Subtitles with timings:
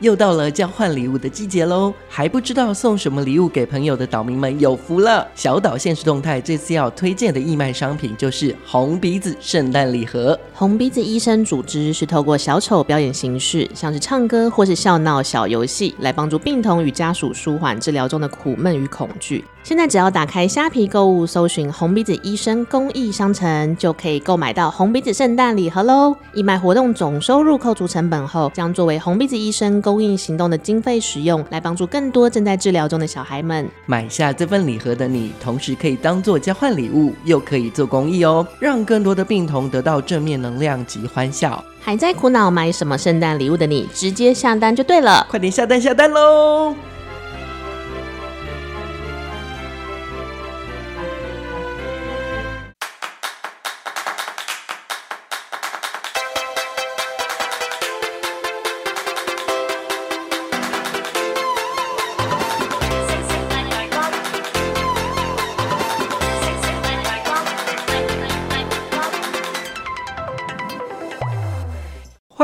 [0.00, 5.26] 又到了交换礼物的季节喽，还不知道送什么礼物给朋友的岛民们有福了！
[5.34, 10.38] 小岛现实动态这次要推荐的义卖商品就是红鼻子圣诞礼盒。
[10.52, 19.44] 红鼻子医生组织是透过小丑表演形式，像是唱歌或是笑闹小游戏，来帮助病童与家属舒缓治疗中的苦闷与恐惧。
[19.66, 26.14] 现在只要打开虾皮购物，搜寻红鼻子医生公益商城，就可以购买到红鼻子圣诞礼盒喽！
[26.32, 29.82] 义卖活动总收入扣除成本后，将作为红鼻子医生。
[29.82, 33.68] 公益行动的经费使用，来帮助更多正在治疗中的小孩们。
[33.86, 41.60] 买下这份礼盒的你，同时可以当做交换礼物，又可以做公益哦，让更多的病童得到正面能量及欢笑。
[41.80, 46.72] 还在苦恼买什么圣诞礼物的你，直接下单就对了，快点下单下单喽！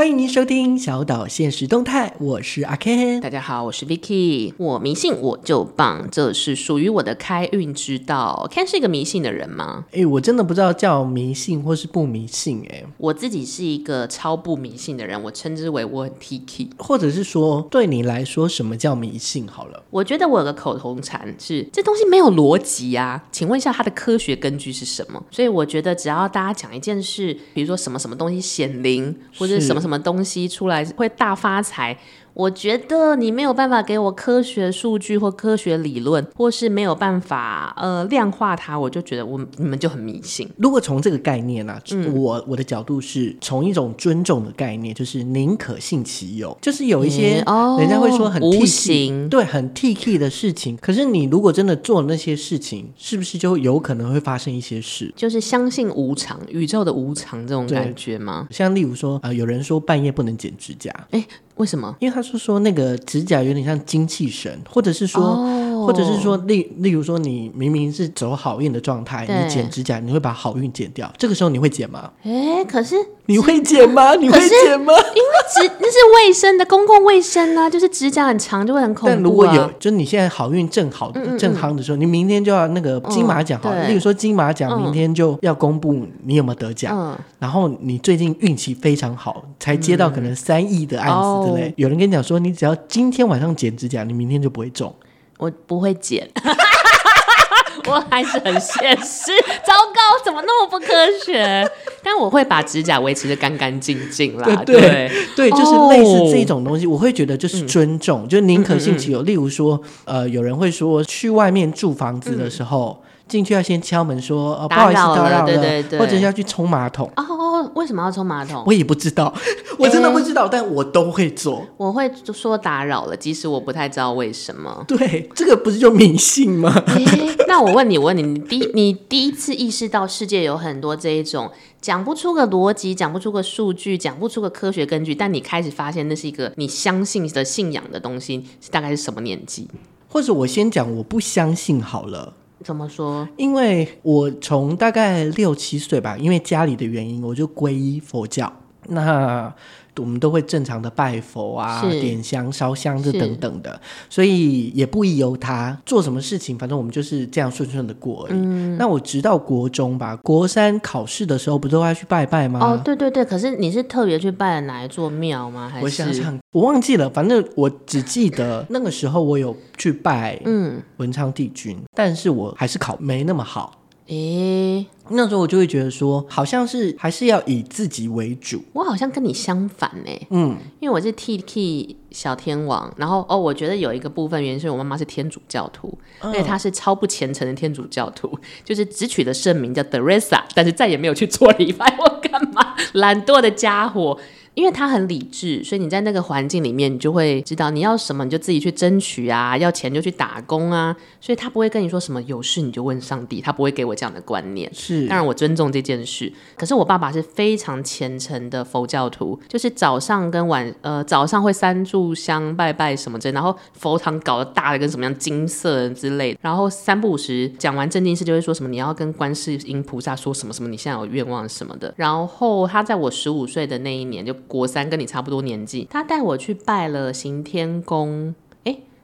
[0.03, 3.21] 欢迎您收听小岛现实动态，我是阿 Ken。
[3.21, 4.53] 大家好，我是 Vicky。
[4.59, 8.51] 我迷信我就棒，这是属于我的开运之道。
[8.53, 9.85] Ken 是一个迷信的人吗？
[9.93, 12.67] 哎，我真的不知道叫迷信或是不迷信。
[12.69, 19.47] 哎，我自己是一个超不迷信的人，我称之为我很 Tiki，或者是说对你来说什么叫迷信？
[19.47, 25.23] 好了，我觉得我有个口头禅是这东西没有逻辑啊，请问一下它的科学根据是什么？
[25.31, 29.92] 所以我觉得只要大家讲一件事，比如说什么什么东西显灵，或者什么什么。
[29.93, 31.95] 什么东西出来会大发财？
[32.35, 40.49] 我觉得你没有办法给我科学数据或科学理论，或是没有办法呃量化它，我就觉得我你们就很迷信。
[40.57, 47.45] 如果从这个概念啊，嗯、我我的角度是从一种尊重的概念，就是宁可信其有，就是有一些
[47.79, 55.13] 人家会说很无形对很 T K 的事情，可是你如果真的做了那些事情，是不是就有可能会发生一些事？
[55.15, 58.49] 就是相信无常，宇宙的无常这种感觉吗？
[58.51, 61.25] 像例如说，呃，有人说半夜不能剪指甲，哎。
[61.63, 61.95] 为什么？
[62.01, 65.37] 因为他是说那个指甲有点像精气神，或者是说
[65.83, 65.87] ，oh.
[65.89, 72.11] 或者是说，例例如说，你明明是走好运的状态，你剪指甲，你会把好运剪掉，这个时候你会剪吗？
[72.23, 74.15] 哎，可是 你会剪吗？
[74.15, 74.93] 你会剪吗？
[74.93, 79.13] 因为指那是卫生的公共卫生啊，就是指甲很长就会很恐怖啊。
[79.15, 91.33] 但如果有，就你现在好运正好正夯的时候，你明天就要那个金马奖好了，例如说金马奖明天就要公布你有没有得奖，然后你最近运气非常好，才接到可能三亿的案子。
[91.43, 91.75] 对不对？
[91.77, 94.95] 有人跟你讲说，你只要今天晚上剪指甲，你明天就不会中。
[95.39, 96.29] 我不会剪，
[97.87, 99.33] 我还是很现实。
[99.67, 100.87] 糟糕，怎么那么不科
[101.25, 101.69] 学？
[102.03, 104.63] 但我会把指甲维持的干干净净啦。
[104.65, 109.21] 对对对，就是类似这种东西，我会觉得就是尊重，嗯、就宁可信其有。
[109.21, 113.02] 嗯嗯嗯，例如说，呃，有人会说去外面住房子的时候。
[113.33, 117.11] 嗯进去要先敲门说，哦，不好意思打扰了，对对对，或者要去冲马桶。
[117.17, 118.63] 哦，为什么要冲马桶？
[118.67, 119.33] 我也不知道，
[119.79, 121.67] 我真的不知道，欸、但我都会做。
[121.79, 124.85] 我会说打扰了，即使我不太知道为什么。
[124.87, 126.71] 对，这个不是就迷信吗？
[126.89, 131.51] 欸、那我问你，我问你，你第你第一次意识到世界有很多这一种
[131.81, 139.67] 讲不出个逻辑、讲不出个数据、讲不出个科学根据，但你开始发现那是一个你相信的信仰的东西，大概是什么年纪？
[140.09, 142.35] 或者我先讲我不相信好了。
[142.63, 143.29] 怎么说？
[143.37, 148.53] 因为我从大概六七岁吧，因为家里的原因，我就皈依佛教。
[148.89, 149.55] 那
[149.99, 158.39] 我们都会正常的拜佛啊，点香、烧香这等等的，所以也不宜由他做什么事情，反正我们就是这样顺顺的过而已。
[158.39, 162.61] 嗯、那我直到国中吧，国三考试的时候，不都要去拜拜吗？
[162.61, 163.25] 哦，对对对。
[163.25, 165.69] 可是你是特别去拜了哪一座庙吗？
[165.69, 165.85] 还是？
[165.85, 167.11] 我想想，我忘记了。
[167.11, 173.82] 反正我只记得 那个时候我有去拜嗯文昌帝君，嗯、但是我还是考没那么好。
[174.09, 178.63] 诶、欸，那时候我就会觉得说，好像是还是要以自己为主。
[178.73, 192.75] 我好像跟你相反呢，嗯，因为我是 Tiki 小天王，然后哦，我觉得有一个部分原因是我妈妈是天主教徒，而且她是超不虔诚的天主教徒，就是只取了圣名叫 Teresa，但是再也没有去做礼拜，我干嘛？
[192.95, 194.19] 懒惰的家伙。
[194.55, 200.95] 因为他很理智，所以你在那个环境里面，你就会知道你要什么，你就自己去争取啊，要钱就去打工啊。
[201.21, 204.71] 所以他不会跟你说什么有事你就问上帝，他不会给我这样的观念。
[204.75, 206.31] 是，当然我尊重这件事。
[206.57, 221.95] 可是我爸爸是非常虔诚的佛教徒，就是早上跟晚呃早上会三炷香拜拜什么之类，然后佛堂搞得大的跟什么样金色之类的，然后三不五时讲完正经事就会说什么你要跟观世音菩萨说什么什么，你现在有愿望什么的。
[221.97, 224.37] 然后他在我十五岁的那一年就。
[224.47, 228.35] 国三，跟你差不多年纪，他带我去拜了行天宫。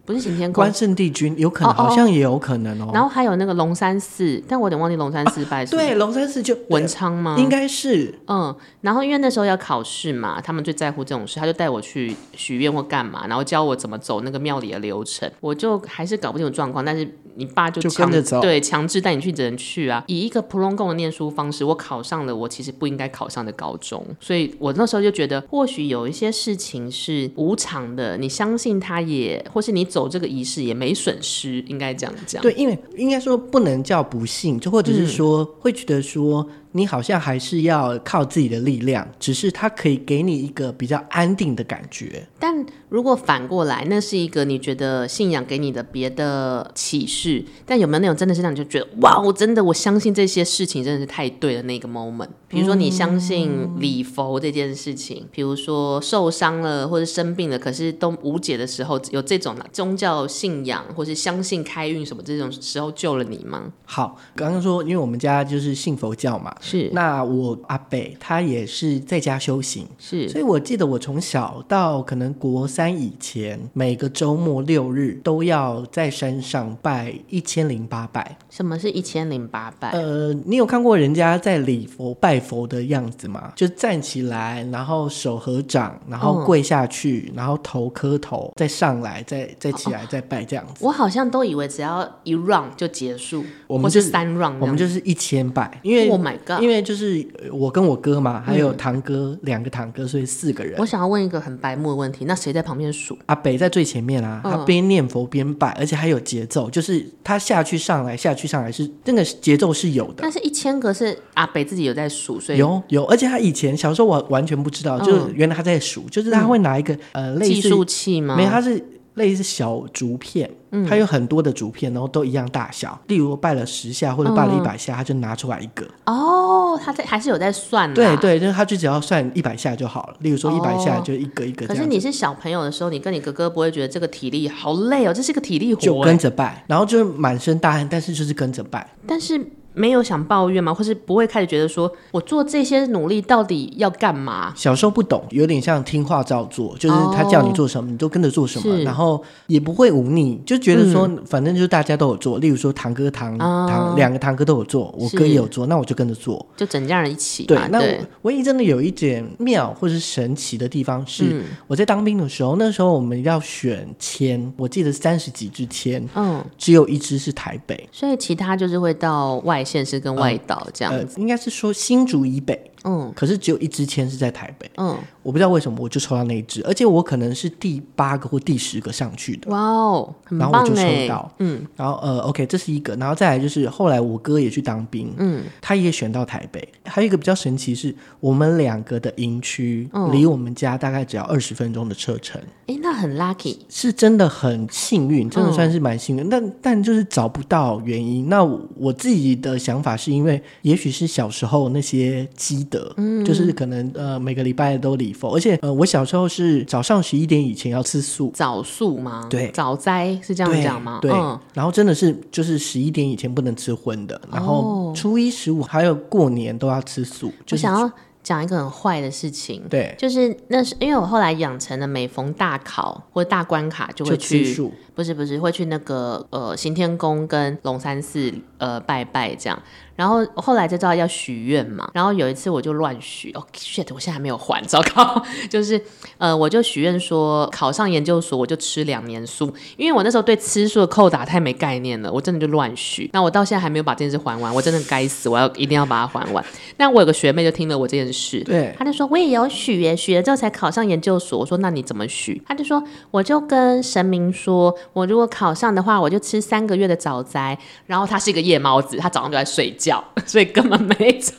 [0.09, 2.91] 不是行天宫，关圣帝君有可能，好像也有可能哦。
[2.95, 5.83] 然后还有那个龙山寺，但我有点忘记龙山寺拜什么。
[5.83, 7.37] 对，龙山寺就文昌吗？
[7.39, 8.19] 应该是。
[8.27, 15.31] 嗯，然后因为那时候要考试嘛，他们最在乎这种事，他就带我去许愿或干嘛，然后教我怎么走那个庙里的流程。
[15.41, 20.03] 我就还是搞不清楚状况，但是你爸就强就对强制带你去，只能去啊。
[20.07, 30.79] 以一个普通共的念书方式，我考上了我其实不应该考上的高中，所以我那时候就觉得，或许有一些事情是无常的，你相信他也，或是你走这个仪式也。
[30.79, 32.41] 没损失，应该这样讲。
[32.41, 36.49] 对，因为应该说不能叫不幸，就或者是说、嗯、会觉得说。
[36.73, 42.27] 你好像还是要靠自己的力量，只是它可以给你一个比较安定的感觉。
[42.39, 52.29] 但如果反过来，那是一个你觉得信仰给你的别的启示，但有没有那种真的是让你就觉得哇，我真的我相信这些事情真的是太对了那个 moment？
[52.49, 63.73] 比如说你相信礼佛这件事情，比如说受伤了或者生病了，可是都无解的时候，有这种宗教信仰或是相信开运什么这种时候救了你吗？
[63.85, 66.55] 好，刚刚说因为我们家就是信佛教嘛。
[66.69, 78.37] 是，那我阿北他也是在家修行，是，所以我记得我从小到可能国三以前，每个周末六日都要在山上拜一千零八拜。
[78.51, 79.91] 什么是一千零八拜？
[79.93, 83.53] 呃，你有看过人家在礼佛拜佛的样子吗？
[83.55, 90.85] 就站起来，然后手合掌，然后跪下去，嗯、然后头磕头，再上来，再再起来，再拜这样子。
[90.85, 96.48] 我好像都以为只要一 round 就结束，我们是三 round，我们就是一千拜，因为 Oh my God。
[96.61, 100.75] 因为就是我跟我哥嘛，还有堂哥、嗯、两个堂哥，所以四个人。
[100.79, 103.19] 我想要问一个很白目的问题，那谁在旁边数？
[103.27, 110.17] 阿北在最前面啊，他边念佛边拜，而且还有节奏，就是他下去上来，下去上来是那个节奏是有的。
[110.19, 118.37] 但是一千个是阿北自己有在数，所以有有，而且他以前小时候我完全不知道，就是原来他在数，就是他会拿一个、嗯、呃类似计数器吗？
[118.37, 118.83] 没有，他是。
[119.19, 120.51] 类似小竹片，
[120.89, 122.99] 它有很多的竹片，然后都一样大小。
[123.09, 125.87] 例如拜了十下或者拜了一百下，他就拿出来一个。
[126.07, 127.93] 哦，他在还是有在算。
[127.93, 130.17] 对对，就是他就只要算一百下就好了。
[130.21, 131.67] 例如说一百下就一个一个。
[131.67, 135.13] 可是你是小朋友的时候，你跟你哥哥不会觉得这个体力好累哦？
[135.13, 135.81] 这是个体力活。
[135.81, 138.89] 就跟着拜，然后就是满身大汗，但是就是跟着拜。
[139.07, 139.45] 但是。
[139.79, 140.75] 没有想抱怨吗？
[140.75, 144.53] 或是不会开始觉得说，我做这些努力到底要干嘛？
[144.57, 152.39] 小时候不懂，有点像听话照做，就是他叫你做什么，哦、你就跟着做什么，然后也不会忤逆，就觉得说，嗯、反正就是大家都有做。
[152.39, 157.45] 例如说堂哥堂、堂、哦、堂两个堂哥都有做，我哥也有做，那我就跟着做，就整家人一起。
[157.45, 169.65] 对，那我唯一真的有一点妙或是神奇的地方是，嗯、我在当兵的时候，那时候我们要选签，我记得三十几支签，嗯，只有一支是台北，所以其他就是会到外。
[169.69, 172.68] 县市跟外岛这样子，呃，应该是说新竹以北。
[172.85, 174.71] 嗯，可是只有一支签是在台北。
[174.77, 179.51] 嗯，我不知道为什么我就抽到那一支，而且我可能是第八个或第十个上去的。
[179.51, 181.31] 哇哦，然后我就抽到。
[181.39, 186.67] 嗯，然后呃，OK，这是一个，然后再来就是后来我哥也去当兵，嗯，他也选到台北。
[186.85, 192.41] 还有一个比较神奇是，我们两个的营区离我们家大概只要二十分钟的车程。
[192.81, 196.25] 那很 lucky，是真的很幸运，真的算是蛮幸运。
[196.25, 198.29] 嗯、但但就是找不到原因。
[198.29, 198.45] 那
[198.77, 202.93] 我自己的想法是因为，也许是小时候那些积德。
[202.97, 209.27] 嗯，就是可能呃每个礼拜都礼佛，而且呃我小时候是早上十一点以前要吃素，早素吗？
[209.29, 210.99] 对，早斋是这样讲吗？
[211.03, 217.33] 对，嗯、然后真的是就是十一点以前不能吃荤的，然后初一十五还有过年都要吃素。
[217.45, 217.91] 就是、我想要
[218.23, 229.57] 讲一个很坏的事情，对，就是那是因为我后来养成了每逢大考或大关卡就会去，吃素不是不是会去那个呃行天宫跟龙山寺呃拜拜这样。
[229.95, 235.81] 然后后来就知道要许愿嘛，然后有一次我就乱许，哦、oh，shit，我现在还没有还，糟糕，就是
[236.19, 246.45] 呃，我就许愿说考上研究所我就吃两年素，因为我那时候对吃素的扣打太没概念了，我真的就乱许，那我到现在还没有把这件事还完，我真的该死，我要一定要把它还完。
[246.77, 252.41] 那我有个学妹就听了我这件事，对，她就说我也有许耶，许了之后才考上研究所，我说那你怎么许？
[252.47, 260.03] 她就说我就跟神明说，我如果考上的话，我就吃三个月的早斋，然后他是一个夜猫子，他早上就在睡觉。
[260.27, 261.37] 所以根本没差，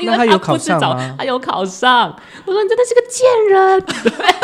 [0.00, 1.14] 因为他有考上吗？
[1.18, 2.14] 他有考上。
[2.44, 3.80] 我说你真的是个贱人。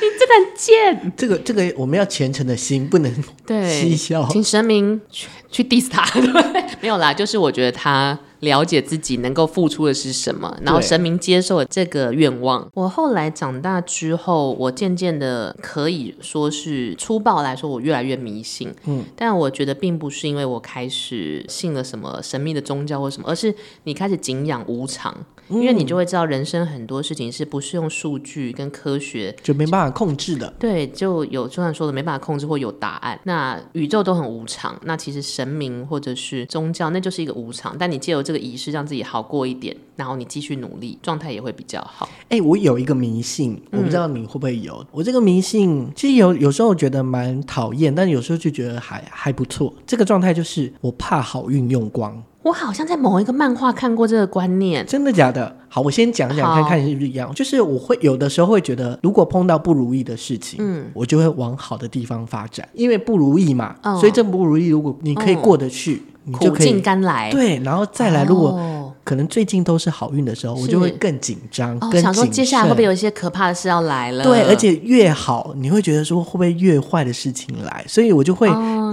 [0.00, 1.12] 对这很贱。
[1.16, 3.12] 这个这个我们要虔诚的心，不能
[3.44, 6.04] 对 嬉笑，请神明去去 diss 他。
[6.20, 8.18] 对，没有啦，就是我觉得他。
[8.40, 12.64] 了解自己能够付出的是什么，然后神明接受了这个愿望。
[12.74, 18.72] 我后来长大之后，我渐渐的可以说是粗暴来说，我越来越迷信。
[18.84, 23.52] 嗯，但我觉得并不是因为我开始信了什么神秘的宗教或什么，而是
[23.82, 25.14] 你开始敬仰无常。
[25.50, 30.52] 因为你就会知道，人生很多事情是不是用数据跟科学就没办法控制的。
[30.58, 33.18] 对，就有就像说的没办法控制或有答案。
[33.24, 37.74] 那宇宙都很无常，那其实神明或者是宗教，那就是一个无常。
[37.78, 42.06] 但你借由这个仪式让自己好过一点，然后你继续努力，状态也会比较好。
[42.24, 44.74] 哎、欸，我有一个迷信，我不知道你会不会有。
[44.74, 49.72] 嗯、我这个迷信其实有有时候觉得蛮讨厌，但有时候就觉得还还不错。
[49.86, 52.22] 这个状态就是我怕好运用光。
[52.42, 55.54] 我好像在某一个漫画看过这个观念，真的假的？
[55.68, 57.32] 好，我先讲讲看看是不是一样。
[57.34, 67.30] 就是我会有的时候会觉得，如果碰到不如意的事情，嗯，我就会往好的地方发展，因为不如意嘛，哦、所以这不如意，如果你可以过得去，哦、你就可以苦尽甘来。
[67.30, 68.58] 对，然后再来，如果。
[69.08, 74.22] 哦可能最近都是好运的时候，我就会更紧张，哦、更想说接下来会不会有一些可怕的事要来了？
[74.22, 77.82] 对，而且越好，你会觉得说会不会越坏的事情来？
[77.88, 78.48] 所以我就会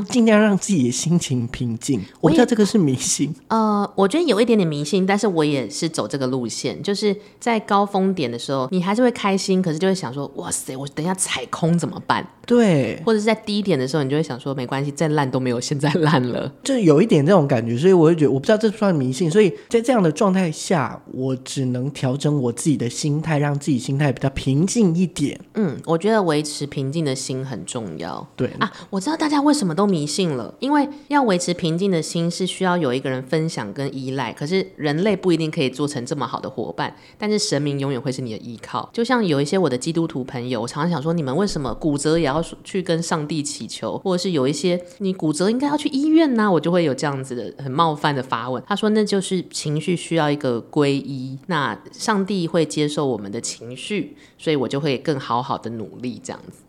[0.10, 2.00] 尽量让自己的心情平静。
[2.00, 3.36] 哦、我不知道这个是迷信。
[3.50, 12.25] 呃，我觉得有一点点迷信，但是我也是走这个路线，就是在高峰点的时候，你还是会开心，可是就会想说，哇塞，我等一下踩空怎么办？
[12.46, 25.40] 对，或者是在低点的时候，你就会想说，没关系，再烂都没有现在烂了，就有一点这种感觉，所以我就觉得，我不知道这算迷信，所以在这样的状态下，我只能调整我自己的心态，让自己心态比较平静一点。
[25.56, 28.25] 嗯，我觉得维持平静的心很重要。
[28.36, 38.88] 对啊，我知道大家为什么都迷信了，因为要维持平静的心是需要有一个人分享跟依赖，可是人类不一定可以做成这么好的伙伴，但是神明永远会是你的依靠。
[38.94, 42.35] 就像有一些我的基督徒朋友，我常常想说，你们为什么骨折也要？
[42.36, 48.62] 要去跟上帝祈求，或者是有一些你骨折应该要去医院呐、啊，我就会有这样子的很冒犯的发问。
[48.68, 56.60] 他说那就是情绪需要一个皈依，那上帝会接受我们的情绪，所以我就会更好好的努力这样子。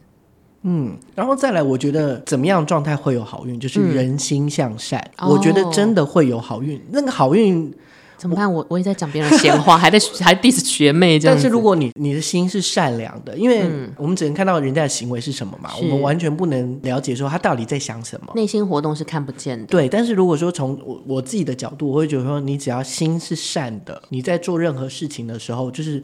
[0.62, 7.72] 嗯，然后再来，我觉得怎么样状态会有好运，就是人心向善，嗯、我觉得真的会有好运，那个好运。
[8.16, 8.52] 怎么办？
[8.52, 11.36] 我我也在讲别人闲话，还在 还 diss 学妹这样。
[11.36, 18.32] 但是如果你你的心是善良的，因为我们只能看到人家的行为是什么嘛，嗯、我们完全不能了解说他到底在想什么。
[18.34, 19.66] 内心活动是看不见的。
[19.66, 26.02] 对，但是如果说从我我自己的角度，我会觉得说，你只要心是善的，你在做任何事情的时候，就是。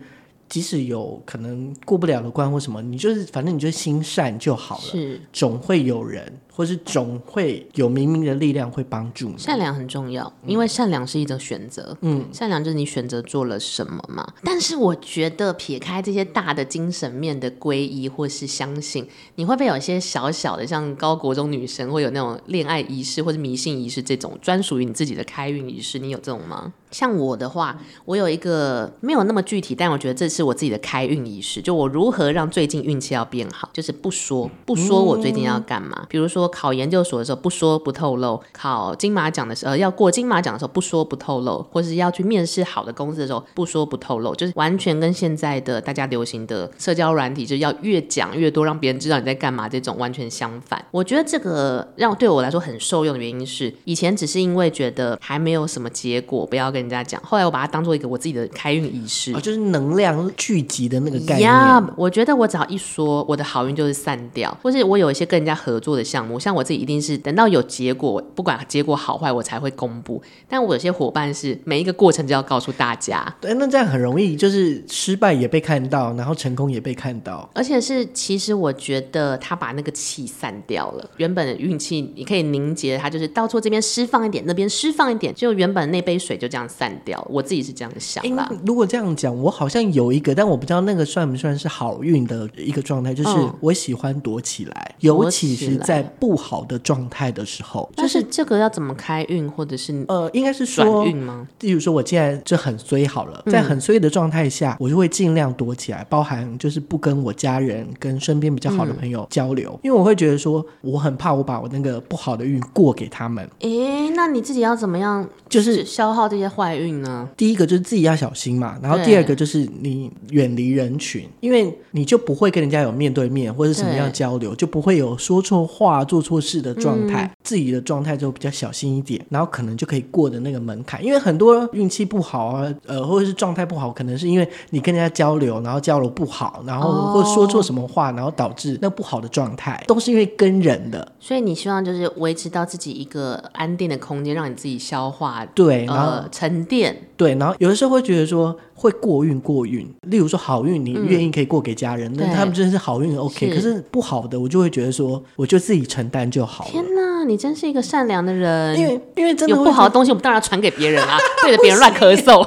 [0.53, 9.39] 即使有可能过不了的关或什么，你就是反正你就心善就好了，是总会有人，或是总会有明明的力量会帮助你。
[9.39, 11.97] 善良很重要，因为善良是一种选择。
[12.03, 14.31] 嗯，善良就是你选择做了什么嘛。
[14.45, 25.99] 但是我觉得撇开这些大的精神面的皈依或是相信，你会不会有一些小小的，像高国中女生会有那种恋爱仪式或者迷信仪式这种专属于你自己的开运仪式？
[25.99, 26.75] 你有这种吗？
[26.91, 31.61] 像我的话，我有一个没有那么具体，但我觉得这是我自己的开运仪式。
[31.63, 35.97] 就我如何让最近运气要变好，就是不说不说我最近要干嘛。
[36.03, 50.85] 嗯、比如说考研究所的时候不说不透露，考金马奖的时候要过金马奖的时候不说不透露，或是要去面试好的公司的时候不说不透露，就是完全跟现在的大家流行的社交软体，就是要越讲越多，让别人知道你在干嘛，这种完全相反。
[50.91, 56.83] 我觉得这个让对我来说很受用的原因是，以前只是因为觉得还没有什么结果，不要跟。
[56.83, 61.51] 人家讲，后来我把它当做一个我自己的开运仪式，哦，就是能量聚集的那个概念。
[61.51, 70.21] Yeah, 我觉得我只要一说，我的好运就是散掉，或是我有一些跟人家合作的项目，像我自己一定是等到有结果，不管结果好坏，我才会公布。
[70.49, 73.23] 但我有些伙伴是每一个过程就要告诉大家。
[73.41, 86.63] 对，那这样很容易，就是失败也被看到，然后成功也被看到，而且是其实我觉得他把那个气散掉了，原本的运气你可以凝结，它就是到处这边释放一点，那边释放一点，就原本那杯水就这样。
[86.69, 88.49] 散掉，我自己是这样想的。
[88.65, 93.13] 如果这样讲，我好像有一个，但我不知道那个算不算是好运的一个状态。
[93.15, 97.91] 就是我喜欢躲起来，嗯、尤其是在不好的状态的时候。
[97.97, 101.47] 就是这个要怎么开运，或者是呃，应该是说转运吗？
[101.61, 113.49] 例如说，我现在就很衰好了，在很衰的状态下，嗯、我就会尽量躲起来，包含就是不跟我家人、跟身边比较好的朋友交流，嗯、因为我会觉得说，我很怕我把我那个不好的运过给他们。
[113.61, 115.29] 诶，那你自己要怎么样？
[115.49, 117.29] 就是消耗这些坏运呢？
[117.37, 131.05] 第一个就是自己要小心嘛，然后第二个就是你你远离人群，因为你就不会跟人家有面对面或者什么样交流，就不会有说错话、做错事的状态，嗯、自己的状态就比较小心一点，然后可能就可以过的那个门槛。
[131.05, 141.13] 因为很多运气不好啊，呃，或者是状态不好，可能是因为你跟人家交流，然后交流不好，然后或者说错什么话，然后导致那不好的状态，都是因为跟人的。
[141.21, 148.57] 所以你希望就是维持到自己一个安定的空间，让你自己消化，对，然后、呃、沉淀，对，然后有的时候会觉得说。
[148.83, 153.55] 会过运过运，例如说好运，你愿意可以过给家人，那、嗯、他们真的是好运，OK 是。
[153.55, 156.71] 可是不好的，我就会觉得说，我就自己承担就好了。
[156.73, 158.77] 天哪，你真是一个善良的人。
[158.77, 162.45] 因为因为真的有不好的东西，我们当然要传给别人啊， 对着别人乱咳嗽。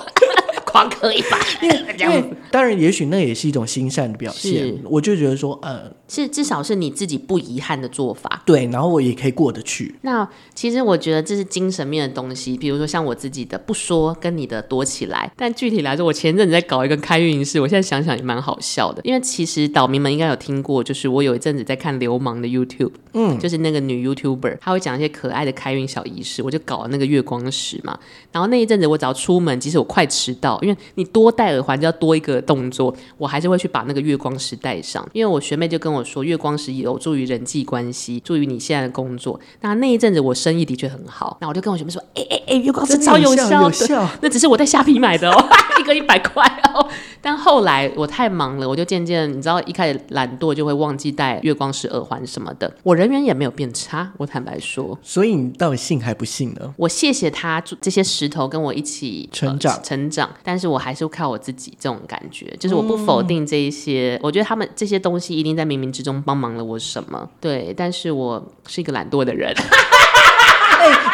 [0.75, 4.77] 狂咳一把， 因为 因为当然，也许那也是一种心善的表现。
[4.83, 8.43] 我就觉得说，呃，是至少是你自己不遗憾的做法。
[8.45, 9.95] 对，然后我也可以过得去。
[10.01, 15.31] 那其实我觉得这是精神面的东西，比如说像我自己的不说，跟你的躲起来。
[15.37, 19.01] 但具体来说，我前阵子在搞一个开运仪式，我现在想想也蛮好笑的。
[19.05, 27.97] 因为其实岛民们应该有听过，就是我有一阵子在看流氓的 YouTube，嗯，就是那个女 YouTuber，她会讲一些可爱的开运小仪式，我就搞了那个月光石嘛。
[28.33, 30.59] 然后那一阵子我只要出门，即使我快迟到。
[30.65, 35.07] 因为你多戴耳环就要多一个动作，我还是会去把那个月光石戴上。
[35.13, 39.39] 因为我学妹就跟我说，月光石有助于人际关系，助于你现在的工作。
[39.61, 44.07] 那那一阵子我生意的确很好，那我就跟我学妹说，哎哎哎，月光石超有效，有效。
[44.21, 45.45] 那只是我在虾皮买的哦，
[45.79, 46.43] 一个一百块
[46.73, 46.87] 哦。
[47.21, 52.71] 但后来我太忙了，我就渐渐你知道，一开始懒惰就会忘记戴月光石耳环什么的。
[52.83, 54.97] 我人缘也没有变差，我坦白说。
[55.01, 56.73] 所以你到底信还不信呢？
[56.77, 60.95] 我谢谢他这些石头跟我一起成长、呃、成长，但是我还。
[60.95, 69.53] 是靠我自己这种感觉，就是我不否定这一些，嗯、我觉得他们这些东西一定在冥冥之中帮忙了我什么，对，但是我是一个懒惰的人。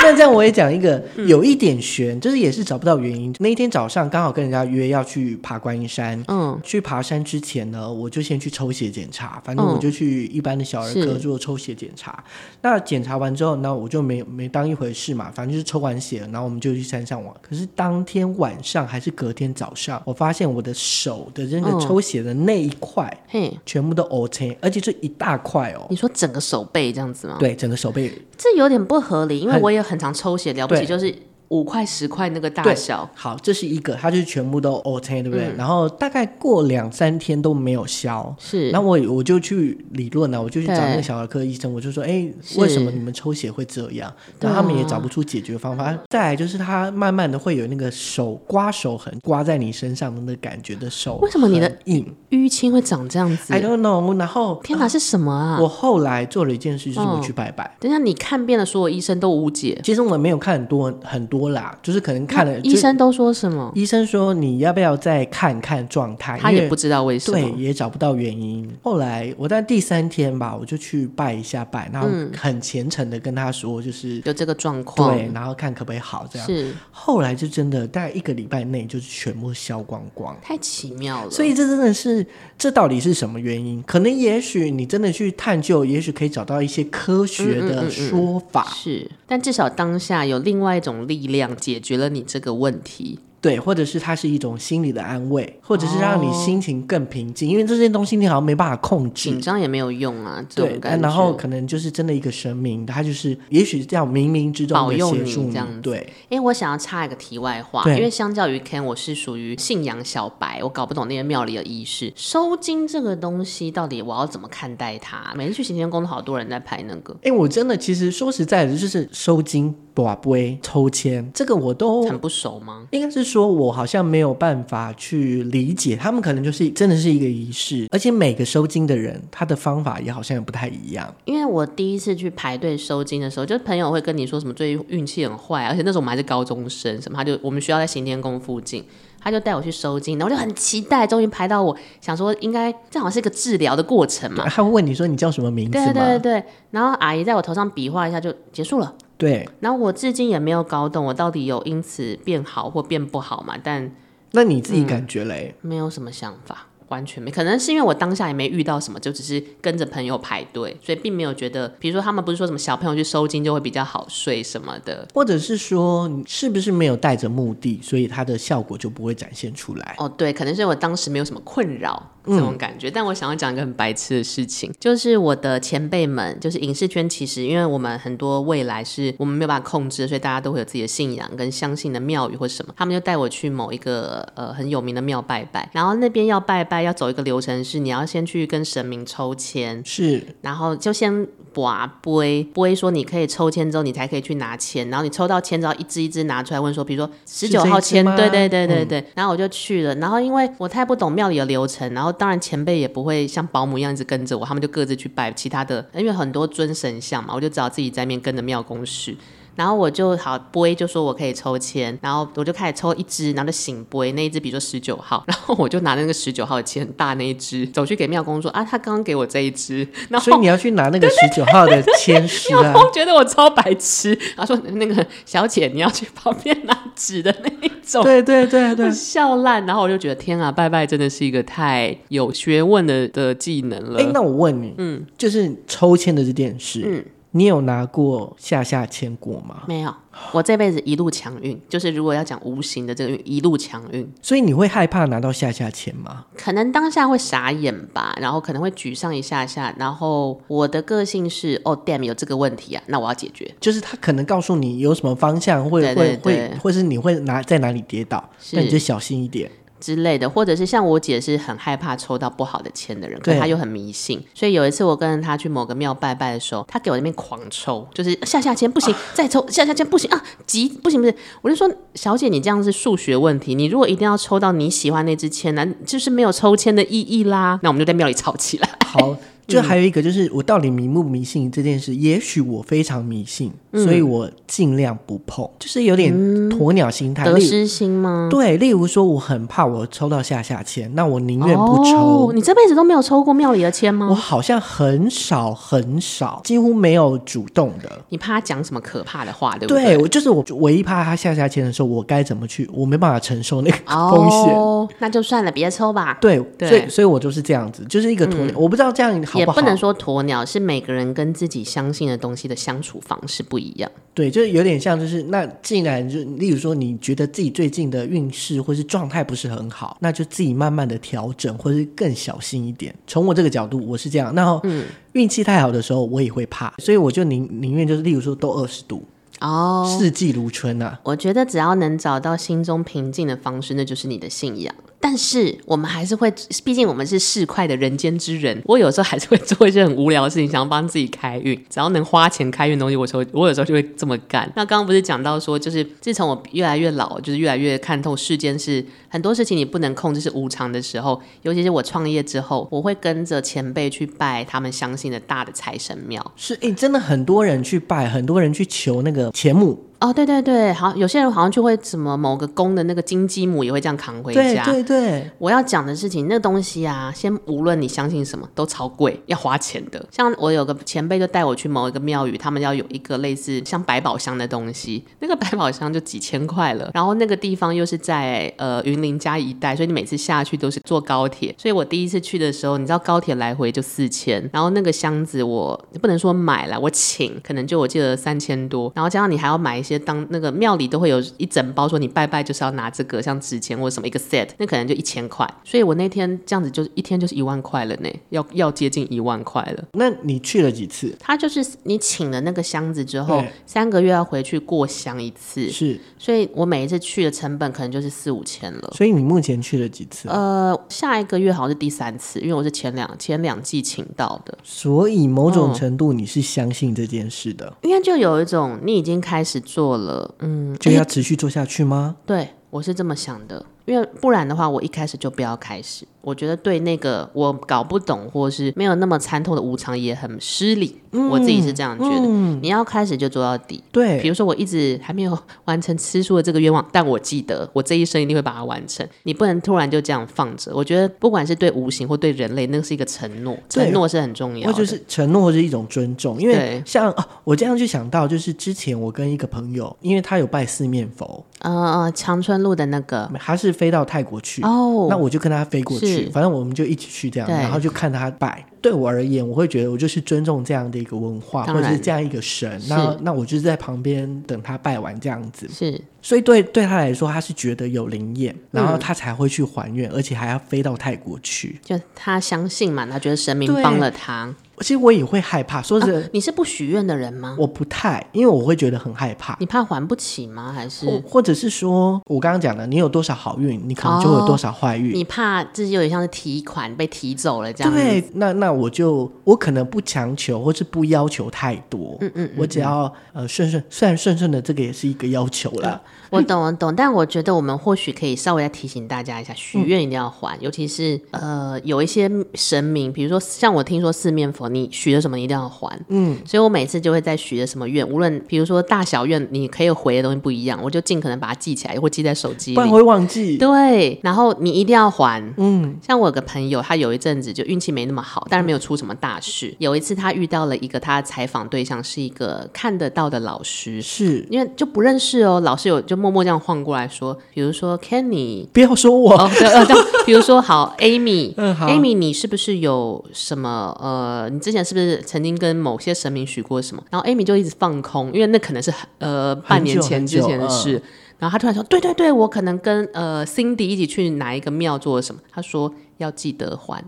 [0.02, 3.34] 欸、 那这样我也讲一个有一点悬，就是也是找不到原因。
[3.40, 12.24] 那一天早上刚好跟人家约要去爬观音山，嗯，去爬山之前呢，我就先去抽血检查，反正我就去一般的小儿科做抽血检查。
[12.62, 17.34] 那检查完之后，那我就没没当一回事嘛，反正就是抽完血，然后我们就去山上玩。
[17.42, 25.86] 可是当天晚上还是隔天早上，我发现我的手的那个抽血的那一块，嘿，全部都 OK，而且是一大块哦。
[25.90, 27.38] 你说整个手背这样子吗？
[27.40, 29.60] 对，整个手背，这有点不合理，因为。
[29.62, 31.14] 我也很常抽血，了不起就是。
[31.52, 35.48] 五块十块那个大小，好，这是一个，它就是全部都 OK，对不对？
[35.48, 38.72] 嗯、然后大概过两三天都没有消，是。
[38.72, 44.12] 那我我就去理论了，我就去找那个小儿科医生，我就说，哎，为什么你们抽血会这样？
[44.40, 45.94] 然后他们也找不出解决方法。
[46.10, 54.18] 再来就是他慢慢的会有那个手刮手痕，刮在你身上的那感觉的手，为什么你的硬淤青会长这样子？I don't know。
[54.18, 55.60] 然后天哪，是什么啊？
[55.60, 57.66] 我后来做了一件事，就是我去拜拜。
[57.66, 59.80] 哦、等一下，你看遍了所有医生都无解。
[59.84, 62.22] 其实我没有看很多很多啦，就是可能。
[62.32, 63.70] 看了，医生都说什么？
[63.76, 66.38] 医生说你要不要再看看状态？
[66.40, 68.72] 他也不知道为什么，对，也找不到原因。
[68.82, 76.48] 后来我在第三天吧，我就去拜一下拜，然后很虔诚的跟他说，就是有这个状况，对，然后看可不可以好这样。
[76.48, 81.32] 是，后来就真的大概一个礼拜内就是全部消光光，太奇妙了。
[81.32, 82.26] 所以这真的是，
[82.58, 83.84] 这到底是什么原因？
[83.84, 88.62] 可能也许你真的去探究，也许可以找到一些科学的说法。
[88.62, 92.10] 嗯嗯嗯嗯，是，但至少当下有另外一种力量解决了。
[92.10, 93.20] 你这个问题。
[93.42, 100.40] 对，或者是它是一种心理的安慰，或者是让你心情更平静，哦、因为这些东西你好像没办法控制，紧张也没有用啊。
[100.54, 105.82] 对，然后可能就是真的一个神明，他就是也许这样冥冥之中保佑你这样子。
[105.82, 112.14] 对，因为我想要插一个题外话，因为相较于 Ken，我是属于信仰小白，我搞不懂那些庙里的仪式。
[112.16, 115.34] 收金这个东西到底我要怎么看待它？
[115.36, 117.18] 每次去行天宫都好多人在拍那个。
[117.24, 119.74] 哎，我真的其实说实在的，就是收金。
[119.94, 122.88] 卜龟抽签，这个我都很不熟吗？
[122.92, 125.96] 应该是说，我好像没有办法去理解。
[125.96, 131.14] 他们可能就是真的是一个仪式，而且每个收金的人，他的方法也好像也不太一样。
[131.26, 138.84] 因为我第一次去排队收金的时候，就朋友会跟你说什么最近运气很坏，而且那时候我们还是高中生，什么他就我们学校在行天宫附近，
[139.20, 144.46] 他就带我去收金，然后我就很期待，终于排到我，想说应该这好像是一个治疗的过程嘛。
[144.52, 148.94] 他会问你说你叫什么名字对对对，然后阿姨在我头上比划一下就结束了。
[149.22, 153.56] 对，然后我至今也没有搞懂，我到底有因此变好或变不好嘛？
[153.64, 153.96] 但
[154.32, 155.54] 那你自己感觉嘞？
[155.62, 156.68] 嗯，没有什么想法。
[156.90, 169.96] 完全没，可能是因为我当下也没遇到什么，就只是跟着朋友排队，所以并没有觉得，比如说他们不是说什么小朋友去收金就会比较好睡什么的，或者是说你是不是没有带着目的，所以它的效果就不会展现出来？
[170.00, 172.90] 哦，对，可能是因为我当时没有什么困扰，这种感觉。
[172.90, 182.74] 嗯、但我想要讲一个很白痴的事情，就是我的前辈们，就是影视圈，其实因为我们很多未来是我们没有办法控制，所以大家都会有自己的信仰跟相信的庙宇或什么。
[182.78, 209.16] 他们就带我去某一个呃很有名的庙拜拜，然后那边要拜拜要走一个流程是，你要先去跟神明抽签，是，然后就先拔杯，杯说你可以抽签之后你才可以去拿签，然后你抽到签之后一支一支拿出来问说，比如说十九号签，对对对对对，嗯、然后我就去了，然后因为我太不懂庙里的流程，然后当然前辈也不会像保姆一样一直跟着我，他们就各自去拜其他的，因为很多尊神像嘛，我就只好自己在面跟着庙公事。
[209.62, 222.74] 然后我就好杯就说我可以抽签，然后我就开始抽一支，然后就圣杯那一支，比如说十九号，然后我就拿那个十九号的签很大那一支，走去给妙公说啊，他刚刚给我这一支，然后所以你要去拿那个十九号的签诗啊。
[222.74, 229.64] 我觉得我超白痴，他说那个小姐你要去旁边拿纸的那一种，对对对对，笑烂。
[229.68, 234.02] 然后我就觉得天啊，拜拜真的是一个太有学问的的技能了。
[234.02, 237.06] 哎，那我问你，嗯，就是抽签的这件事，嗯。
[237.34, 239.64] 你有拿过下下签过吗？
[239.66, 239.94] 没有，
[240.34, 244.06] 我这辈子一路强运，就是如果要讲无形的这个运，一路强运。
[244.22, 246.26] 所以你会害怕拿到下下签吗？
[246.36, 253.50] 可能当下会傻眼吧，然后可能会沮丧一下下，然后我的个性是哦，damn，有这个问题啊，那我要解决。
[253.62, 259.50] 就是他可能告诉你有什么方向，会会会，或是你会拿在哪里跌倒，那你就小心一点。
[259.82, 277.60] 之类的，或者是像我姐是很害怕抽到不好的签的人，可是她又很迷信，所以有一次我跟着她去某个庙拜拜的时候，她给我那边狂抽，就是下下签不行，啊、再抽下下签不行啊，急不行不行，我就说小姐你这样是数学问题，你如果一定要抽到你喜欢那支签，呢就是没有抽签的意义啦。
[277.64, 278.70] 那我们就在庙里吵起来。
[278.86, 279.18] 好。
[279.48, 281.94] 就还有一个，就是我到底迷不迷信这件事？
[281.96, 286.14] 也许我非常迷信，所以我尽量不碰，就是有点
[286.50, 288.28] 鸵鸟心态，得失心吗？
[288.32, 292.32] 对，例如说，我很怕我抽到下下签，那我宁愿不抽。
[292.34, 294.08] 你这辈子都没有抽过庙里的签吗？
[294.10, 297.92] 我好像很少很少，几乎没有主动的。
[298.10, 299.84] 你怕他讲什么可怕的话，对不对？
[299.84, 302.70] 对，我就是我唯一怕他下下签的时候，我该怎么去？
[302.74, 304.56] 我没办法承受那个风险。
[304.56, 306.18] 哦，那就算了，别抽吧。
[306.22, 308.54] 对，所以所以我就是这样子，就是一个鸵鸟。
[308.56, 309.40] 我不知道这样好。
[309.40, 313.90] 也不能说鸵鸟，是每个人跟自己相信的东西的相处方式不一样。
[314.14, 322.94] 对，就是有点像，就是那既然就例如说，你觉得自己最近的运势或是状态不是很好，那就自己慢慢的调整，或是更小心一点。
[323.08, 324.36] 从我这个角度，我是这样。
[324.36, 329.04] 然后，嗯，运气太好的时候，我也会怕，所以我就宁宁愿就是，例如说都二十度
[329.40, 331.00] 哦，四季如春呐、啊。
[331.04, 334.76] 我觉得只要能找到心中平静的方式，那就是你的信仰。
[335.02, 336.32] 但是我们还是会，
[336.64, 341.56] 毕竟我们是市侩的人间之人，我有时候还是会做一些很无聊的事情，想要帮自己开运。
[341.70, 344.50] 只要能花钱开运东西，我说我有时候就会这么干。
[344.56, 351.20] 那刚刚不是讲到说，就是自从我越来越老，就是越来越看透世间是很多事情你不能控制，是无常的时候。
[351.42, 356.32] 尤其是我创业之后，我会跟着前辈去拜他们相信的大的财神庙。
[356.36, 359.91] 是，哎、真的很多人去拜，很多人去求那个钱母。
[360.02, 364.66] 哦，对对对，好，有些人好像就会什么某个宫的那个金鸡母也会这样扛回家。
[364.66, 370.04] 对对对，我要讲的事情，那东西啊，先无论你相信什么，都超贵，要花钱的。
[370.10, 376.90] 像我有个前辈就带我去某一个庙宇，他们要有一个类似像百宝箱的东西，那个百宝箱就几千块了。
[376.96, 381.54] 然后那个地方又是在呃云林嘉义一带，所以你每次下去都是坐高铁。
[381.60, 389.91] 所以我第一次去的时候，你知道高铁来回就四千，然后那个箱子我不能说买了，我请，可能就我记得三千多，然后加上你还要买一些。
[390.00, 395.48] 当那个庙里都会有一整包，说你拜拜就是要拿这个，像纸钱或者什么一个 set，那可能就一千块。
[395.64, 399.84] 所以我那天这样子就一天就是一万块了呢，要要接近一万块了。
[399.94, 401.16] 那你去了几次？
[401.20, 405.70] 他就是你请了那个箱子之后，三个月要回去过香一次。
[405.70, 408.94] 是，所以我每一次去的成本可能就是四五千了。
[408.96, 410.30] 所以你目前去了几次？
[410.30, 414.58] 呃，下一个月好像是第三次，因为我是前两前两季请到的。
[414.64, 420.36] 所以某种程度你是相信这件事的，因为就有一种你已经开始做了。
[420.40, 422.16] 嗯，就要持续做下去吗？
[422.26, 426.06] 对，我是这么想的，因为不然的话，我一开始就不要开始。
[426.22, 432.22] 我觉得对那个我搞不懂或是没有那么参透的无常也很失礼，嗯、我自己是这样觉得。
[432.28, 433.84] 嗯、你要开始就做到底。
[433.92, 439.06] 对，比如说我一直还没有完成吃素的这个愿望，但我记得我这一生一定会把它完成。
[439.24, 440.72] 你不能突然就这样放着。
[440.76, 456.26] 我觉得不管是对无形或对人类，那个是一个承诺，承诺是很重要就是承诺是一种尊重，因为像啊，我这样就想到，就是之前我跟一个朋友，因为他有拜四面佛，呃呃，长春路的那个，他是飞到泰国去哦，那我就跟他飞过去。
[456.26, 458.64] 去，反正我们就一起去这样，然后就看他拜。
[458.80, 462.80] 对我而言，我会觉得我就是尊重这样的一个文化，或者是这样一个神。
[462.88, 465.68] 那那我就是在旁边等他拜完这样子。
[465.70, 471.80] 是，所以对对他来说，他是觉得有灵验，然后他才会去还愿，而且还要飞到泰国去。
[471.84, 474.54] 就他相信嘛，他觉得神明帮了他。
[474.82, 477.56] 其实我也会害怕，说是、啊、你是不许愿的人吗？
[477.60, 479.56] 我不太，因为我会觉得很害怕。
[479.60, 480.72] 你怕还不起吗？
[480.74, 485.12] 还是或，者是说我刚刚讲的，你有多少好运，你可能就会有多少坏运。
[485.12, 487.94] 哦、你怕自己有点像是提款被提走了这样。
[487.94, 492.18] 对，那那我就我可能不强求，或是不要求太多。
[492.22, 496.02] 嗯嗯，嗯，我只要呃顺顺，虽然顺顺的，这个也是一个要求啦。
[496.30, 513.58] 我懂，我懂，但我觉得我们或许可以稍微再提醒大家一下，许愿一定要还，嗯、尤其是呃有一些神明，比如说像我听说四面佛，你许了什么你一定要还，嗯，所以我每次就会在许的什么愿，无论比如说大小愿，你可以回的东西不一样，我就尽可能把它记起来，或记在手机里，不然会忘记。
[513.58, 519.76] 对，然后你一定要还，嗯，像我有个朋友，他有一阵子就运气没那么好，但是没有出什么大事。
[519.80, 524.46] 有一次他遇到了一个他采访对象是一个看得到的老师，是。
[524.50, 526.22] 因为就不认识哦，老师有就。
[526.22, 529.84] 默默这样晃过来说，比如说 Kenny，不要说我，哦、对呃，
[530.24, 537.04] 比如说好 Amy， 嗯好，Amy，你是不是有什么呃，你之前是不是曾经跟某些神明许过什么？
[537.10, 540.98] 然后 Amy 就一直放空，因为那可能是呃半年前之前的事。
[540.98, 541.04] 嗯、
[541.40, 545.42] 然后他突然说，对对对，我可能跟呃 Cindy 一起去哪一个庙做了什么？
[545.52, 547.04] 他说要记得还。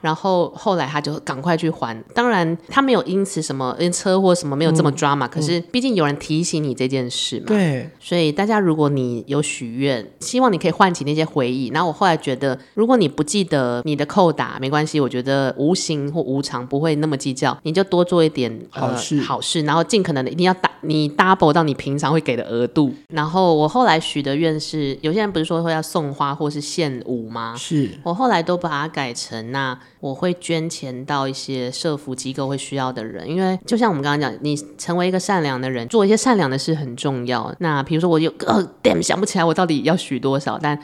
[0.00, 11.68] 然后后来他就赶快去还，当然他没有因此什么因车祸什么没有这么抓嘛，嗯、可是毕竟有人提醒你这件事嘛，对，所以大家如果你有许愿，希望你可以唤起那些回忆。
[11.68, 22.92] 然后我后来觉得，如果你不记得你的扣打没关系，我觉得无形或无常不会那么计较，你就多做一点好事、呃、好事，然后尽可能的一定要打你 double 到你平常会给的额度。
[23.08, 27.54] 然后我后来许的愿是，有些人不是说会要送花或是献舞吗？
[27.58, 29.78] 是我后来都把它改成那。
[30.00, 37.54] 我会捐钱到一些社福机构会需要的人，因为就像我们刚刚讲，你成为一个善良的人，做一些善良的事很重要。
[37.58, 40.78] 那比如说，我有个，damn 想不起来我到底要许多少，但。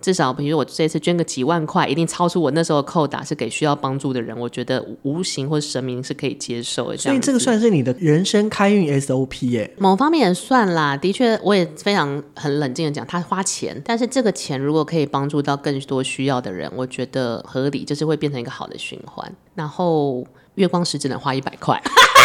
[0.00, 4.36] 至少，比如我这次捐个几万块，一定超出我那时候的扣打，是给需要帮助的人。
[4.38, 6.96] 我觉得无形或者神明是可以接受的。
[6.96, 9.74] 所以这个算是你的人生开运 SOP 耶？
[9.78, 10.96] 某方面也算啦。
[10.96, 19.30] 的确，我也非常很冷静的讲，他花钱，但是这个钱如果可以帮助到更多需要的人，我觉得合理，就是会变成一个好的循环。
[19.54, 21.80] 然后月光石只能花一百块。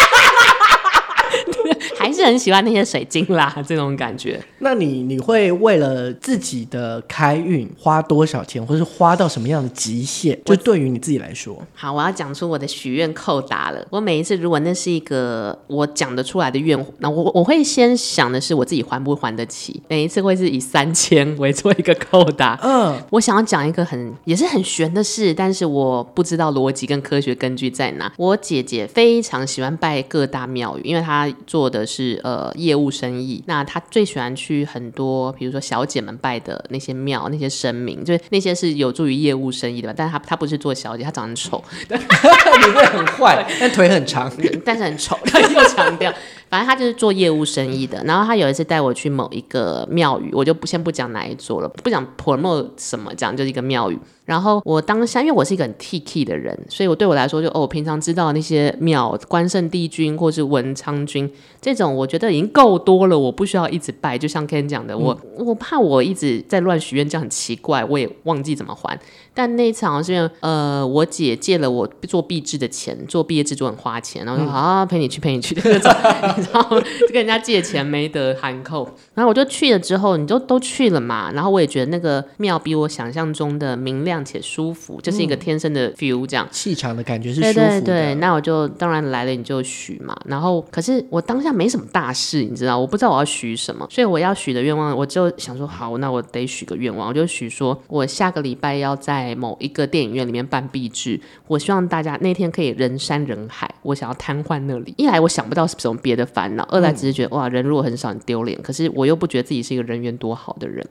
[1.98, 4.40] 还是很喜欢那些水晶啦，这种感觉。
[4.58, 10.38] 那你你会为了自己的开运花多少钱，或是花到什么样的极限？
[10.44, 13.86] 就对于你自己来说，好，我要讲出我的许愿扣打了。
[13.90, 19.82] 我每一次如果那是一个我讲得出来的愿，那我我会先想的是我自己还不还得起。
[19.88, 22.58] 每一次会是以三千为做一个扣打。
[22.62, 28.12] 嗯，我想要讲一个很也是很玄的事，但是我不知道逻辑跟科学根据在哪。
[28.16, 39.94] 我姐姐非常喜欢拜各大庙宇，因为她做的是呃业务生意，那他最喜欢去很多，比如说小姐们拜的那些庙，那些神明，就是那些是有助于业务生意的吧。
[39.96, 44.30] 但是他他不是做小姐，他长得很丑， 你会很坏，但腿很长，
[44.64, 46.12] 但是很丑，他又强调。
[46.48, 53.98] 反正他就是做业务生意的，然后他有一次带我去某一个庙宇，我就不先不讲哪一座了，不讲 promo 什么，讲就是一个庙宇。
[54.24, 61.30] 然后我当下因为我是一个很 T K 的人，所以我对我来说就哦，我平常知道那些庙，关圣帝君或是文昌君
[61.60, 64.18] 这种，我觉得已经够多了，我不需要一直拜。
[64.18, 68.98] 就像 Ken 讲的，我、我怕我一直在乱许愿，这样很奇怪，我也忘记怎么还。
[69.36, 75.92] 但那一次好像是因为呃，我姐借了我做壁纸的钱，做毕业制作很花钱，然后说好、陪你去陪你去那种，
[76.38, 78.88] 你知道就跟人家借钱没得含扣。
[79.12, 87.52] 然后我就去了之后，你就都去了嘛，然后我也觉得那个庙比我想象中的明亮且舒服，就是一个天生的 feel 这样，气场的感觉是舒服的。
[87.52, 99.25] 对对对，那我就当然来了你就许嘛，然后可是我当下没什么大事，你知道，我不知道我要许什么，所以我要许的愿望，我就想说好，那我得许个愿望，我就许说我下个礼拜要在。
[99.26, 103.68] 在某一个电影院里面办毕制，我希望大家那天可以人山人海。
[103.82, 108.60] 我想要瘫痪那里，一来我想不到是什么别的烦恼，二来只是觉得哇，人如果很少很丢脸。
[108.62, 110.84] 可是我又不觉得自己是一个人缘多好的人。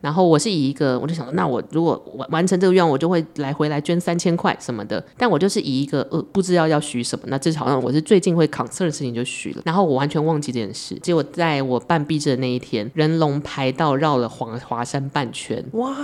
[0.00, 5.02] 然后我是以一个，我就想说，那我如果完完成这个愿望，我就会来回来捐三千块什么的。
[5.16, 9.62] 但我就是以一个呃不知道要许什么，那这好像我是最近会 concern 的事情就许了。
[9.64, 15.64] 然后我完全忘记这件事，结果在我办毕制的那一天，人龙排到绕了华华山半圈。
[15.72, 15.94] 哇！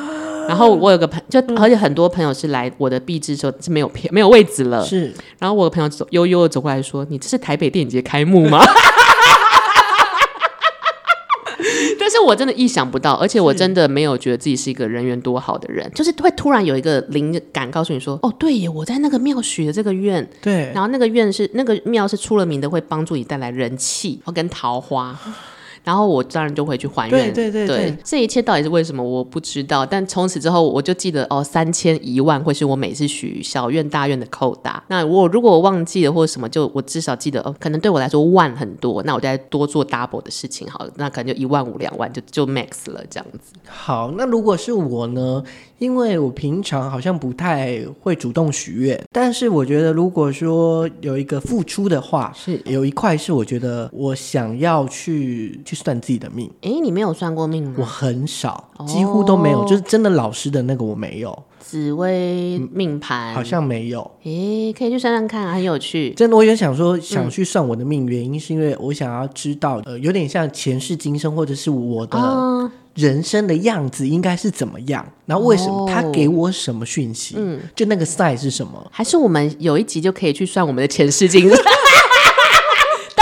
[0.48, 4.84] 然后我有个朋友，就而且 很多朋友是来我的毕制时候是没有票没有位置了。
[4.84, 8.60] 是，然后我的朋友走悠悠的走过来说：“你这是台北电影节开幕吗？”
[12.00, 25.18] 但是我真的意想不到，而且我真的没有觉得自己是一个人缘多好的人，就是会突然有一个灵感告诉你说，哦，对耶，我在那个庙许的这个愿，对，然后那个愿是那个庙是出了名的，会帮助你带来人气，和跟桃花。
[25.88, 34.84] 然后我当然就会去还愿，对对对，对，对，这一切到底是为什么我不知道，但从此之后我就记得哦，三千一万会是我每次许小愿大愿的扣打。
[34.88, 43.54] 那我如果我忘记了或者什么，就我至少记得哦，可能对我来说万很多，那我再多做 double 的事情好了，那可能就一万五两万就就 max 了这样子。
[43.66, 45.42] 好，那如果是我呢？
[45.78, 56.50] 因为我平常好像不太会主动许愿，但是我觉得如果说有一个付出的话，是有一块是我觉得我想要去去算自己的命。
[56.62, 57.74] 诶，你没有算过命吗？
[57.78, 61.36] 我很少，几乎都没有，哦、就是真的老师的那个我没有。
[61.60, 64.10] 紫微命盘、嗯、好像没有。
[64.24, 66.10] 诶，可以去算算看，很有趣。
[66.14, 72.18] 真的，我也想说想去算我的命，原因是因为我想要知道，呃，有点像前世今生，或者是我的。
[72.18, 75.06] 哦人生的样子应该是怎么样？
[75.24, 77.36] 然后为什么他给我什么讯息？
[77.36, 78.84] 哦、嗯，就那个 sign 是什么？
[78.90, 81.56] 还是我们有一集就可以去算我们的前世今生？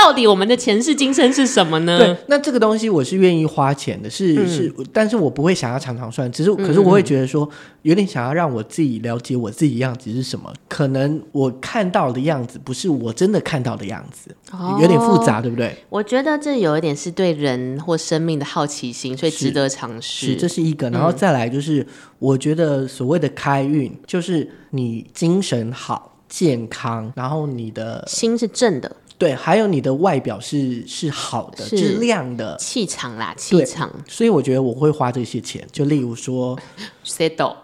[0.06, 1.98] 到底我们的前世今生是什么呢？
[1.98, 7.48] 对，那这个东西我是愿意花钱的，是、嗯、是，但是我不会想要常常算，只是可是我会觉得说，
[7.82, 10.52] 有点想要让我自己了解我自己样子是什么。
[10.68, 15.76] 可能我看到的样子不是我真的看到的样子，哦、有点复杂，对不对？
[15.88, 20.26] 我觉得这有一点是对人或生命的好奇心，所以值得尝试。
[20.26, 21.86] 是，这是一个，然后再来就是，嗯、
[22.20, 28.94] 我觉得所谓的开运，就是你精神好、健康，然后你的心是正的。
[29.18, 33.90] 对，还有你的外表是是好的，是亮的气场啦，气场。
[34.06, 36.58] 所以我觉得我会花这些钱，就例如说，
[37.02, 37.54] settle，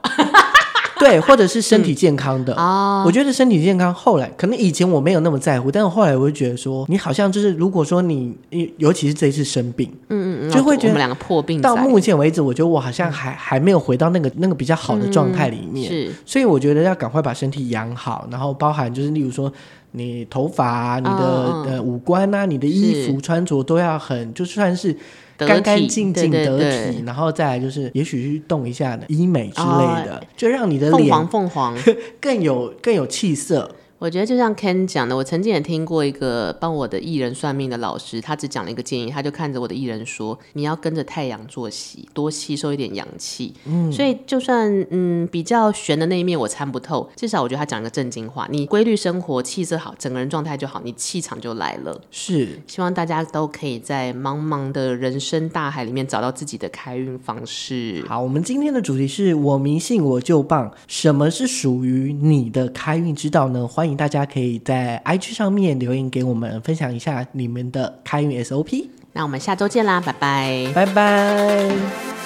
[0.99, 2.55] 对，或者是身体健康的。
[2.55, 8.35] 哦、嗯，我觉得身体健康后来可能以前我没有那么在乎，但是后来我就觉得说，你好像就是如果说你，
[8.79, 11.61] 尤其是这一次生病，嗯嗯，就会觉得我们两个破病。
[11.61, 15.93] 到目前为止，我觉得我好像还、嗯、还没有回到那个那个比较好的状态里面。
[15.93, 19.53] 嗯、是，所以我觉得要赶快把身体养好，然后包含就是例如说。
[19.92, 24.96] 你头发啊，你的、哦、呃五官啊，你的衣服穿着都要很，就算是
[25.37, 31.78] 干干净净得体，然后再来就是，也许去动一下的医美之类的，哦、就让你的脸凤凰凤凰。
[32.20, 33.70] 更有更有气色。
[34.03, 52.01] 我觉得就像 Ken 讲的，我曾经也听过一个帮我的艺人算命的老师，他只讲了一个建议，他就看着我的艺人说：“你要跟着太阳作息，多吸收一点阳气。”嗯，所以就算嗯比较玄的那一面我参不透，至少我觉得他讲一个正经话：你规律生活，气色好，整个人状态就好，你气场就来了。
[52.11, 58.05] 是，希望大家都可以在茫茫的人生大海里面找到自己的开运方式。
[58.09, 63.65] 好，我们今天的主题是我迷信我就棒，什么是属于你的开运之道呢？
[63.69, 63.96] 欢迎。
[63.96, 68.88] 大家可以在 IG 上面留言给我们，分享一下你们的开运 SOP。
[69.12, 72.22] 那我们下周见啦，拜拜，拜拜。